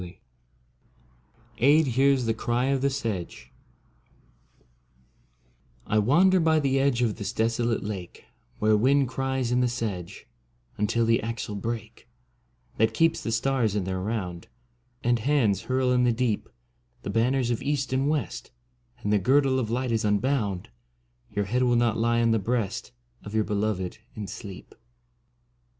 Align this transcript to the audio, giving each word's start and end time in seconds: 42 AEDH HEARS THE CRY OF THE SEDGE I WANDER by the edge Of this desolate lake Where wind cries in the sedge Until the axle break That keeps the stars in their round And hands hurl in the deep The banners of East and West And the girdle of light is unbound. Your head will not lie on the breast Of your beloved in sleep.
42 0.01 0.19
AEDH 1.67 1.87
HEARS 1.93 2.25
THE 2.25 2.33
CRY 2.33 2.65
OF 2.69 2.81
THE 2.81 2.89
SEDGE 2.89 3.51
I 5.85 5.99
WANDER 5.99 6.39
by 6.39 6.59
the 6.59 6.79
edge 6.79 7.03
Of 7.03 7.17
this 7.17 7.31
desolate 7.31 7.83
lake 7.83 8.25
Where 8.57 8.75
wind 8.75 9.07
cries 9.09 9.51
in 9.51 9.61
the 9.61 9.67
sedge 9.67 10.25
Until 10.75 11.05
the 11.05 11.21
axle 11.21 11.53
break 11.53 12.09
That 12.77 12.95
keeps 12.95 13.21
the 13.21 13.31
stars 13.31 13.75
in 13.75 13.83
their 13.83 13.99
round 13.99 14.47
And 15.03 15.19
hands 15.19 15.61
hurl 15.61 15.91
in 15.91 16.03
the 16.03 16.11
deep 16.11 16.49
The 17.03 17.11
banners 17.11 17.51
of 17.51 17.61
East 17.61 17.93
and 17.93 18.09
West 18.09 18.49
And 19.03 19.13
the 19.13 19.19
girdle 19.19 19.59
of 19.59 19.69
light 19.69 19.91
is 19.91 20.03
unbound. 20.03 20.71
Your 21.29 21.45
head 21.45 21.61
will 21.61 21.75
not 21.75 21.95
lie 21.95 22.23
on 22.23 22.31
the 22.31 22.39
breast 22.39 22.91
Of 23.23 23.35
your 23.35 23.43
beloved 23.43 23.99
in 24.15 24.25
sleep. 24.25 24.73